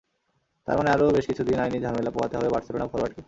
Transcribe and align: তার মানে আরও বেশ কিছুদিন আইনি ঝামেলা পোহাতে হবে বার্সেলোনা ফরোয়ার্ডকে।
তার 0.67 0.75
মানে 0.77 0.89
আরও 0.91 1.15
বেশ 1.15 1.25
কিছুদিন 1.29 1.57
আইনি 1.59 1.77
ঝামেলা 1.85 2.11
পোহাতে 2.15 2.35
হবে 2.37 2.49
বার্সেলোনা 2.53 2.87
ফরোয়ার্ডকে। 2.87 3.19